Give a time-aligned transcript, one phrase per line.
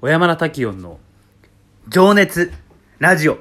[0.00, 0.98] 小山田滝音の
[1.86, 2.50] 情熱
[3.00, 3.38] ラジオ。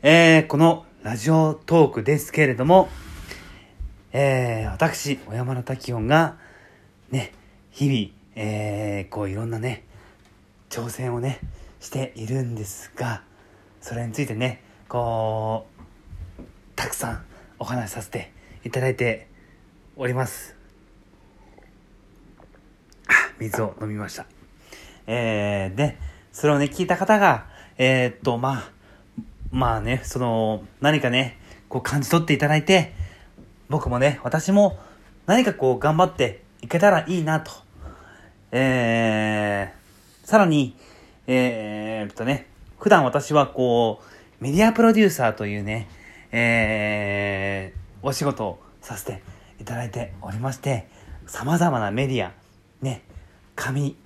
[0.00, 2.88] えー、このラジオトークですけれども、
[4.14, 6.38] えー、私、小山田滝音が、
[7.10, 7.34] ね、
[7.70, 9.84] 日々、えー、こういろんなね、
[10.70, 11.38] 挑戦をね、
[11.78, 13.22] しているんですが、
[13.82, 15.66] それについてね、こ
[16.40, 16.42] う、
[16.74, 17.24] たくさん
[17.58, 18.32] お話しさせて
[18.64, 19.28] いただいて
[19.94, 20.61] おります。
[23.42, 24.26] 水を飲みました。
[25.06, 25.98] えー、で、
[26.32, 27.46] それをね、聞いた方が、
[27.76, 28.70] えー、っと、まあ、
[29.50, 32.92] まあね、その、何かね、こう感じ取っていただいて、
[33.68, 34.78] 僕もね、私も
[35.26, 37.50] 何かこう頑張っていけたらいいなと。
[38.52, 40.76] えー、さらに、
[41.26, 42.46] えー、っとね、
[42.78, 44.02] 普段私はこ
[44.40, 45.88] う、メディアプロデューサーというね、
[46.30, 49.22] えー、お仕事をさせて
[49.60, 50.88] いただいておりまして、
[51.26, 52.32] 様々なメディア、
[53.54, 53.96] 紙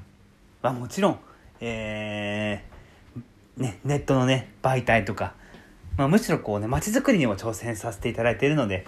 [0.63, 1.19] はもちろん、
[1.61, 5.35] えー、ね、ネットのね、媒体とか、
[5.97, 8.87] まあ、むしろこうね、街づくりにも挑戦させていただいているので、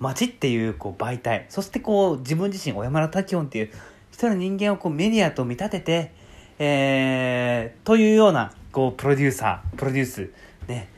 [0.00, 3.70] 街っていうこう媒体、そしてこう自分自身、小山田滝音っていう
[4.12, 6.12] 一人の人間をこうメディアと見立てて、
[6.58, 10.30] えー、というような、こう、プロデューサー、プロデュース、
[10.68, 10.88] ね、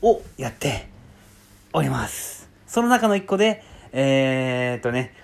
[0.00, 0.88] をやって
[1.72, 2.48] おります。
[2.66, 5.14] その中の一個で、えー、っとね、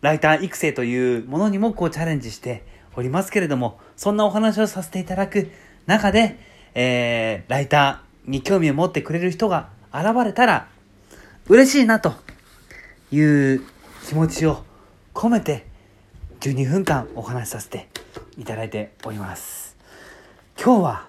[0.00, 5.50] ライター育成というものにもこうチャレンジしておりますけれども、そんなお話をさせていただく
[5.86, 6.38] 中で、
[6.74, 10.68] えー、ライターに興味を持ってくれる人が現れたら、
[11.48, 12.12] 嬉しいなと
[13.10, 13.62] いう
[14.06, 14.64] 気持ちを
[15.14, 15.66] 込めて、
[16.40, 17.88] 12分間お話しさせて
[18.36, 19.76] いただいております。
[20.62, 21.08] 今日は、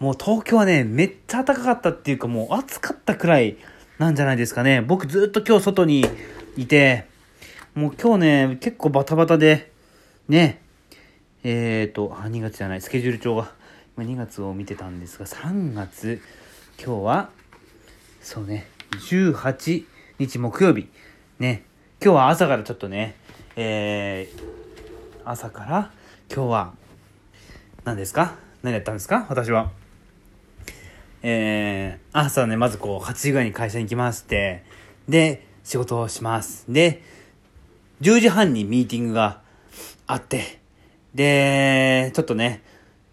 [0.00, 3.56] もう東京はね、めっちゃ暖かかったっていうかもう暑かったくらい
[3.98, 4.80] なんじゃないですかね。
[4.80, 6.04] 僕ずっと今日外に
[6.56, 7.06] いて、
[7.74, 9.72] もう今日ね、結構バタバタで、
[10.28, 10.62] ね、
[11.42, 13.52] えっ、ー、と、あ、2月じゃない、スケジュール帳が、
[13.96, 16.20] 今2月を見てたんですが、3月、
[16.78, 17.30] 今日は、
[18.22, 18.68] そうね、
[19.10, 19.84] 18
[20.20, 20.88] 日木曜日、
[21.40, 21.64] ね、
[22.00, 23.16] 今日は朝からちょっとね、
[23.56, 24.40] えー、
[25.24, 25.90] 朝から
[26.32, 26.74] 今日は、
[27.82, 28.36] 何ですか？
[28.62, 29.26] 何やったんですか？
[29.28, 29.72] 私は。
[31.24, 34.62] えー、朝ね、まずこう、8時ぐらいに会社に来まして、
[35.08, 36.66] で、仕事をします。
[36.72, 37.02] で、
[38.00, 39.40] 10時半にミーティングが
[40.06, 40.60] あって、
[41.14, 42.62] で、ちょっとね、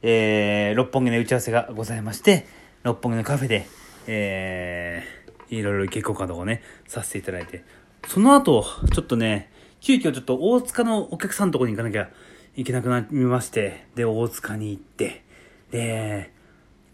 [0.02, 2.48] えー、六本木の打ち合わせがございまして、
[2.84, 3.68] 六本木のカフェで、
[4.08, 7.64] えー、いろいろ結構稼働をね、させていただいて、
[8.08, 12.10] その後、ちょっとね、急遽ちょっと大塚のお客さんのとこに行かなきゃ
[12.56, 15.24] いけなくなりまして、で、大塚に行って、
[15.72, 16.32] で、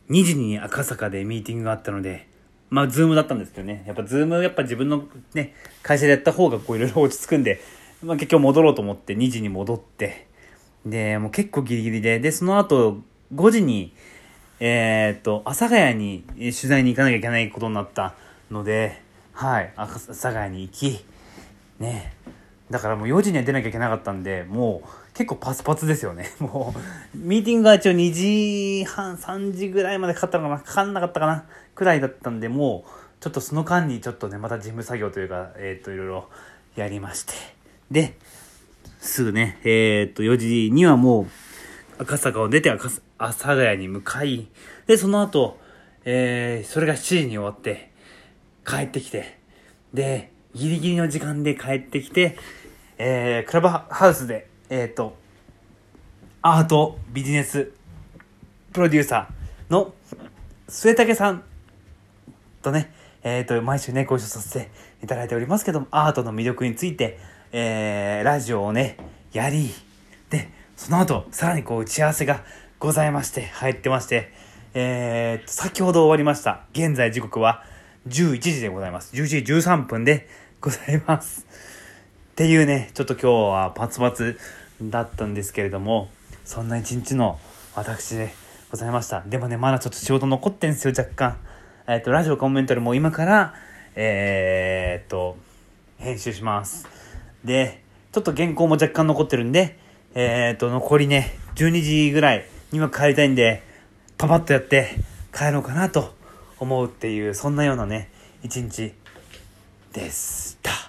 [0.10, 2.28] 2時に赤坂でミーティングがあったので、
[2.70, 3.84] まあ、 Zoom だったんですけどね。
[3.88, 5.54] やっぱ、 Zoom、やっぱ自分のね、
[5.84, 7.62] 会社でやった方がこういろいろ落ち着くんで、
[8.04, 10.28] まあ、結局戻ろうと思って2時に戻って、
[10.86, 13.00] で、もう結構ギリギリで、で、その後
[13.34, 13.94] 5時に、
[14.60, 18.16] えー、っと、阿佐ヶ谷に取材に行かなきゃいけないことになった
[18.52, 19.02] ので、
[19.34, 21.06] はい、阿佐ヶ谷に行き、
[21.80, 22.14] ね、
[22.70, 26.32] だからもう4時には出なきゃいけなかったんで、もう結構パツパツですよね。
[26.40, 26.74] も
[27.16, 36.30] う、ミーティングが一応2時半、3時ぐらいまでかかったのかなかかんなかったかなくらいだったんで、もう、ちょっとその間にちょっとね、また事務作業というか、えー、っと、いろいろ
[36.76, 37.57] やりまして。
[37.92, 38.18] で、
[39.00, 41.28] すぐね、えー、っと、4時にはもう、
[42.00, 44.48] 赤坂を出て赤阿佐ヶ谷に向かい、
[44.86, 45.60] で、その後、
[46.06, 47.92] えー、それが7時に終わって、
[48.66, 49.40] 帰ってきて、
[49.94, 52.38] で、ギリギリの時間で帰ってきて、
[52.98, 55.16] えー、クラブハウスで、えー、っと、
[56.42, 57.72] アートビジネス
[58.74, 59.94] プロデューサーの
[60.68, 61.44] 末竹さん
[62.62, 62.92] とね、
[63.24, 64.70] えっ、と、毎週ね、ご一緒させて
[65.04, 67.20] いただいておりますけども、アートの魅力について、
[67.52, 68.98] えー、ラジオをね、
[69.32, 69.70] やり、
[70.30, 72.44] で、その後、さらにこう、打ち合わせが
[72.80, 74.32] ございまして、入ってまして、
[74.74, 76.66] えー、先ほど終わりました。
[76.74, 77.64] 現在時刻は
[78.08, 79.16] 11時でございます。
[79.16, 80.28] 11時13分で
[80.62, 81.46] ございます。
[82.32, 84.38] っていうね、ちょっと今日はパツパツ
[84.82, 86.10] だったんですけれども、
[86.46, 87.40] そんな一日の
[87.76, 88.34] 私で
[88.70, 89.22] ございました。
[89.22, 91.38] でもね、まだちょっと仕事残ってんすよ、若干。
[91.88, 93.54] えっ、と、ラジオコメントでも今から、
[93.96, 95.38] えー、っと、
[95.98, 96.97] 編集します。
[97.48, 99.80] で、ちょっと原稿も若干残ってるんで、
[100.14, 103.64] えー、っと、残りね、12時ぐらいには帰りたいんで、
[104.20, 104.92] パパッとやって
[105.34, 106.14] 帰ろうかなと
[106.60, 108.12] 思うっていう、そんなようなね、
[108.44, 108.94] 一日
[109.94, 110.72] でした。
[110.72, 110.86] は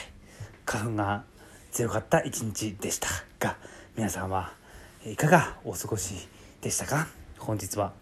[0.00, 0.08] い。
[0.64, 1.24] 花粉が
[1.70, 3.56] 強かった一日でしたが、
[3.96, 4.52] 皆さんは
[5.04, 6.14] いかがお過ごし
[6.60, 7.08] でしたか？
[7.38, 7.92] 本日は。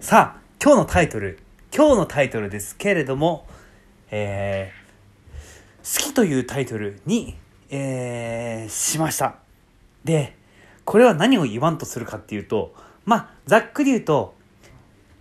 [0.00, 1.40] さあ、今日のタイトル、
[1.74, 3.46] 今日のタイトルですけれども、
[4.10, 4.81] えー、
[5.82, 7.36] 好きというタイトルに、
[7.68, 9.36] えー、しました。
[10.04, 10.36] で、
[10.84, 12.72] これは何を言わんとするかっていうと、
[13.04, 14.34] まあ、ざっくり言うと、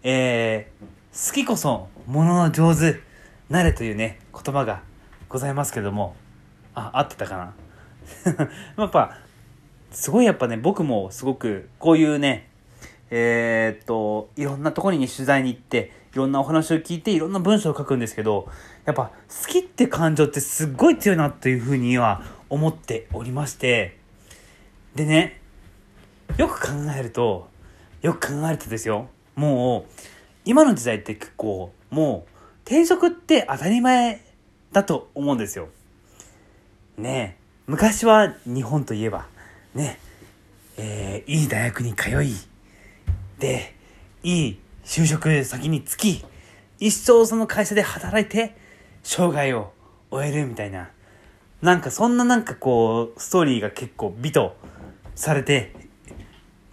[0.04, 3.00] えー、好きこそ、ものの上手、
[3.50, 4.84] なれというね、言葉が
[5.30, 6.16] ございますけども、
[6.76, 7.38] あ、合ってたか
[8.38, 8.48] な？
[8.78, 9.18] やっぱ、
[9.92, 12.50] すごいやっぱね、僕もすごく、こういうね、
[13.10, 18.50] えー、っと、いろんなところに取材に行って、いろんなお話を聞いて、いろんな文章を書くんですけど、
[18.86, 19.12] やっぱ
[19.44, 23.98] 好きって感情ってすっごい強いなというふうには思っておりまして、
[24.96, 25.40] でね、
[26.38, 27.50] よく考えると、
[28.02, 29.92] よく考えるとですよ、もう、
[30.46, 32.32] 今の時代って結構、もう、
[32.66, 34.22] 転職って当たり前
[34.72, 35.70] だと思うんですよ。
[36.98, 37.38] ね
[37.68, 39.28] 昔は日本といえば、
[39.74, 40.00] ね、
[40.78, 42.34] えー、いい大学に通い、
[43.40, 43.76] で、
[44.24, 46.26] いい就職先につき、
[46.80, 48.56] 一生その会社で働いて、
[49.04, 49.72] 生涯を
[50.10, 50.90] 終えるみたいな、
[51.62, 54.56] なんかそんななんかこう、ストーリーが結構美と
[55.16, 55.74] されて、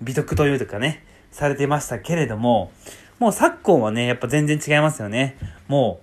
[0.01, 2.73] 美徳というかね、されてましたけれども、
[3.19, 5.37] もう昨今はね、やっぱ全然違いますよね。
[5.67, 6.01] も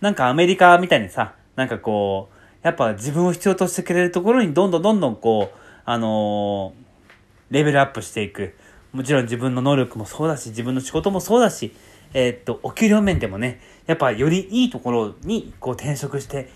[0.00, 8.54] う、なんかアメリカみたいにさ、なんかこう、やっぱ自分を必要としてくれるところにどんどんどんどんこう、あのー、レベルアップしていく。
[8.92, 11.74] もちろん自分の能力もそうだし、自分の仕事もそうだし、
[12.12, 16.48] えー、っと、お給料面でもね、やっぱよりいいところにこう転職して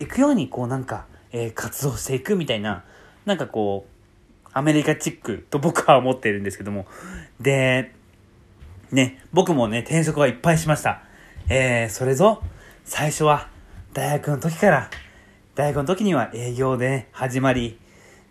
[0.00, 2.84] いくように、こうなんか、えー、活動していくみたいな、
[3.24, 6.86] なんかこう、アメリカチックと僕は思ってるんですけども。
[7.40, 7.92] で、
[8.92, 11.02] ね、僕もね、転職はいっぱいしました。
[11.48, 12.42] えー、それぞ、
[12.84, 13.48] 最初は
[13.92, 14.90] 大学の時から、
[15.56, 17.78] 大学の時には営業で、始まり、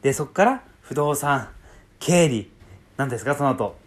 [0.01, 1.49] で、そこから不動産、
[1.99, 2.49] 経理、
[2.97, 3.82] 何ですか、その後。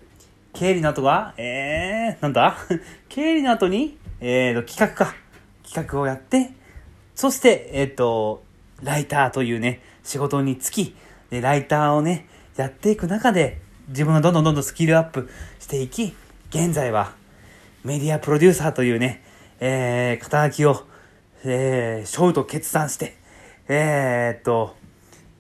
[0.57, 2.57] 経理の後は、えー、なんだ？
[3.11, 5.15] 経理の後に、えーと、企画か。
[5.63, 6.53] 企画をやって、
[7.15, 8.43] そして、えっ、ー、と、
[8.83, 10.97] ライターというね、仕事に就き、
[11.29, 12.27] で、ライターをね、
[12.57, 13.59] やっていく中で、
[13.89, 16.17] 自分がどんどんどんどんスキルアップしていき、
[16.49, 17.13] 現在は、
[17.85, 19.23] メディアプロデューサーというね、
[19.61, 20.87] えー、肩書きを、
[21.45, 23.19] えー、ショーと決断して、
[23.69, 24.75] えー、っと、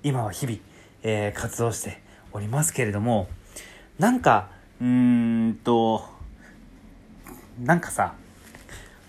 [0.02, 0.58] 今は日々、
[1.04, 2.02] えー、活動して
[2.32, 3.28] おりますけれども、
[3.98, 6.04] なんか、うーんと、
[7.62, 8.14] なんかさ、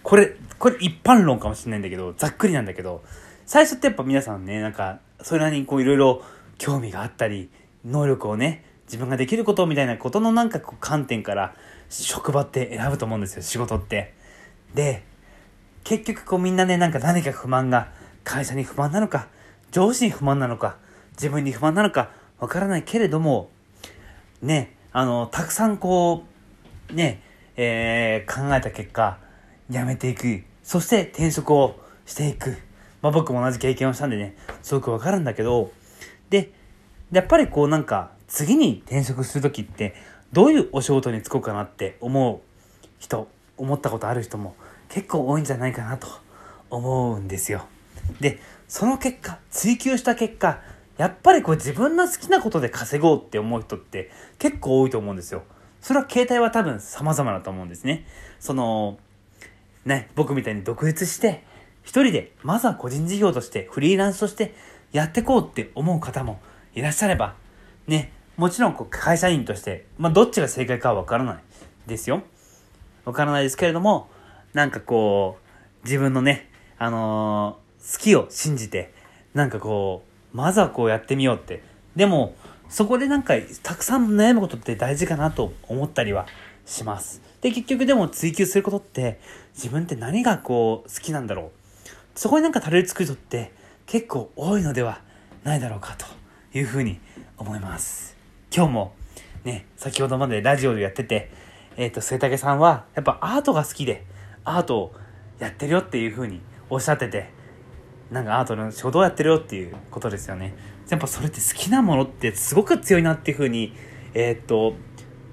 [0.04, 3.04] これ、これ一般論かもしれないんだけど、ざっくりなんだけど、
[3.46, 6.22] 最初ってやっぱ皆さんね、なんか、それなりにこういろいろ
[6.58, 7.50] 興味があったり、
[7.86, 11.56] 能力をね、自分ができることみたいなことのなんかこう観点から
[11.90, 14.14] 職場って選ぶと思うんですよ、仕事って。
[14.74, 15.04] で、
[15.84, 17.92] 結局こうみんなね、なんか何か不満が、
[18.24, 19.28] 会社に不満なのか、
[19.72, 20.78] 上司に不満なのか、
[21.12, 23.50] 自分に不満なのか、わからないけれども、
[24.42, 26.24] ね、あの、たくさんこ
[26.90, 27.22] う、ね、
[27.56, 29.18] えー、考えた結果、
[29.70, 30.44] 辞めていく。
[30.64, 32.58] そして転職をしていく。
[33.02, 35.72] まあ僕も同じ経験をしたんでね、すごくわかるんだけど、
[36.30, 36.52] で、
[37.12, 39.96] やっぱりこうなんか、次に転職する時って、
[40.34, 42.42] どういうお仕事に就こうかなって思う
[43.00, 44.56] 人、思ったことある人も
[44.90, 46.08] 結構多いんじゃないかなと
[46.70, 47.66] 思うんですよ。
[48.20, 50.62] で、その結果、追求した結果、
[50.98, 55.44] やっぱりこう自分の好きなことで稼ごうって思う人って結構多いと思うんですよ。
[55.82, 58.06] それは形態は多分様々だと思うんですね。
[58.40, 58.98] その、
[59.86, 61.44] ね、僕みたいに独立して、
[61.84, 64.54] 一人で、まずは個人事業として、フリーランスとして
[64.92, 66.40] やってこうって思う方も
[66.74, 67.36] いらっしゃれば、
[67.88, 71.38] ね、もちろんこう会社員として、まあどっちが正解かはわからない
[71.88, 72.24] ですよ。
[73.06, 74.10] わからないですけれども、
[74.54, 75.38] なんかこ
[75.84, 78.94] う、自分のね、あのー、好きを信じて、
[79.34, 81.62] なんかこう、まずはこうやってみようって。
[81.96, 82.36] でも、
[82.70, 86.28] そこでなんか、たくさん悩むことって大事かなと思ったりは
[86.66, 87.22] します。
[87.42, 89.20] で、結局でも追求することって、
[89.54, 91.52] 自分って何がこう、好きなんだろう。
[92.18, 93.52] そこになんかたどり着く人って
[93.86, 95.02] 結構多いのでは
[95.44, 96.08] ないだろうかと
[96.58, 97.00] いうふうに
[97.38, 98.18] 思います。
[98.52, 98.96] 今日も
[99.44, 101.32] ね、先ほどまでラジオでやってて、
[101.78, 104.04] えっ、ー、と、末竹さんはやっぱアートが好きで、
[104.44, 104.96] アートを
[105.38, 106.42] やってるよっていうふうに
[106.72, 107.30] おっしゃってて、
[108.12, 110.56] なんかアートの仕事をやってるよっていうことですよね。
[110.90, 113.74] やっぱそれって好きなものってすごく強いなっていうふうに、
[114.14, 114.74] えー、っと、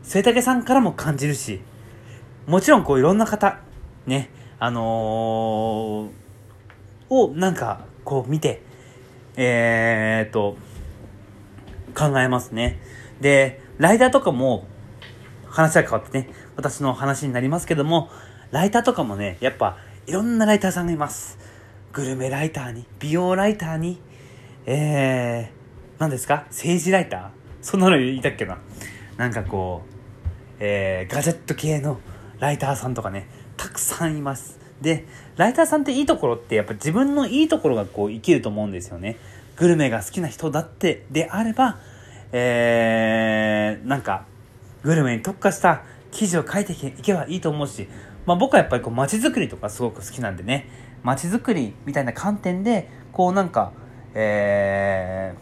[0.02, 1.60] 末竹さんからも感じるし、
[2.46, 3.60] もちろんこういろんな方、
[4.06, 8.62] ね、あのー、をなんかこう見て、
[9.36, 10.56] えー、っと、
[11.94, 12.80] 考えますね。
[13.20, 14.66] で、ライターとかも
[15.48, 18.10] 話が変わってね、私の話になりますけども、
[18.50, 21.38] ライターとかもね、やっぱいろんなライターさんがいます。
[21.94, 24.00] グルメライターに、美容ライターに、
[24.66, 26.44] えー、何ですか？
[26.48, 27.28] 政治ライター？
[27.62, 28.58] そんなの言いたっけな
[29.16, 29.88] なんかこう、
[30.58, 32.00] えー、ガジェット系の
[32.40, 34.58] ライターさんとかね、たくさんいます。
[34.80, 39.16] で、ライターさんっていいところってやっぱ自分のいいところがこう生きると思うんですよね。
[39.54, 41.78] グルメが好きな人だってであれば、
[42.32, 44.26] えー、なんか、
[44.82, 47.86] グルメに特化した記事を書いていけばいいと思うし、
[48.26, 50.68] まあ僕はやっぱりこう街づくりとかすごく好きなんでね、
[51.02, 53.72] 街づくりみたいな観点で、こうなんか、
[54.14, 55.34] え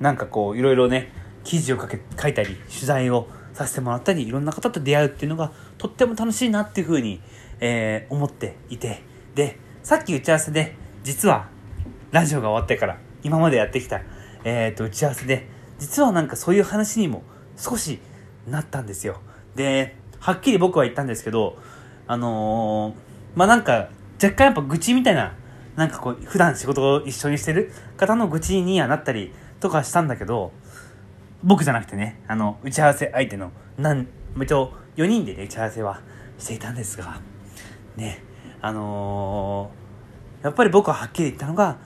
[0.00, 1.12] ー、なんかこういろいろね、
[1.44, 7.20] 記事を書け書いたり、取材をさせてもらったり、いろんな方と出会うっていうのがとっても楽しいなっていうふうに、
[7.60, 9.02] えー、思っていて、
[9.34, 11.48] で、さっき打ち合わせで、実は
[12.10, 14.00] ラジオが終わってから、今までやってきた、
[14.44, 15.46] え、ー、と、打ち合わせで、
[15.78, 17.22] 実はなんかそういう話にも
[17.56, 18.00] 少し
[18.46, 19.20] なったんですよ。
[19.54, 21.58] で、はっきり僕は言ったんですけど、
[22.06, 23.88] あのー、まあ、なんか、
[24.22, 25.34] 若干やっぱ愚痴みたいな、
[25.76, 30.52] なんかこう、普段仕事を一緒にしてる方の愚痴にはなったりとかしたんだけど、
[31.42, 34.06] 僕じゃなくてね、あの、打ち合わせ相手の、なん、
[34.40, 36.00] 一応4人でね、打ち合わせは
[36.38, 37.20] していたんですが、
[37.96, 38.22] ね、
[38.60, 41.78] あのー、やっぱり僕ははっきり言ったのが、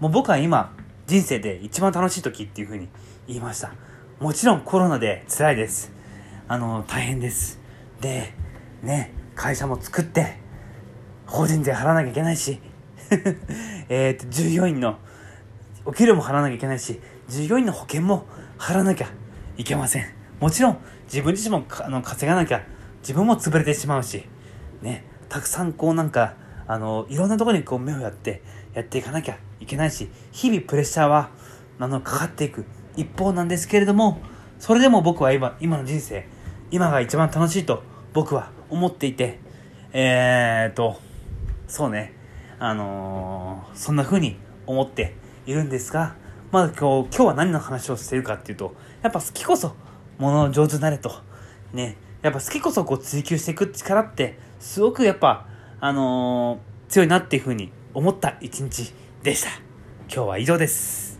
[0.00, 0.74] もう僕は今、
[1.06, 2.88] 人生で一番楽しい時っていうふうに
[3.26, 3.72] 言いました。
[4.20, 5.92] もちろんコロナで辛いです。
[6.48, 7.60] あの、大変です。
[8.00, 8.32] で、
[8.82, 10.36] ね、会社も作って、
[11.26, 12.60] 法人税払わなきゃいけないし、
[13.88, 14.98] えっと、従業員の
[15.84, 18.26] お給料も払わなきゃいけないし、従業員の保険も
[18.58, 19.08] 払わなきゃ
[19.56, 20.04] いけません。
[20.40, 22.62] もちろん、自分自身もあの稼がなきゃ、
[23.00, 24.26] 自分も潰れてしまうし、
[24.82, 26.34] ね、たくさんこうなんか、
[26.66, 31.30] あの、いろんなところにこう目をやって、やっていかなきゃいけないし、日々プレッシャーは、
[31.78, 32.64] あの、かかっていく
[32.96, 34.20] 一方なんですけれども、
[34.58, 36.26] それでも僕は今、今の人生、
[36.70, 39.38] 今が一番楽しいと僕は思っていて、
[39.92, 41.00] えーと、
[41.68, 42.12] そうね、
[42.58, 45.14] あのー、そんな風に思って
[45.46, 46.16] いるんですが、
[46.50, 49.76] まず今日、今日は何の話をしているかっていうと、やっぱ好きこそ、
[50.18, 51.12] もの上手になれと。
[51.72, 55.46] ね、やっぱ好きこそこう追求していく力って、すごくやっぱ、
[55.78, 59.50] あのー、強いなっていう風に思った一日でした。
[60.12, 61.13] 今日は以上です。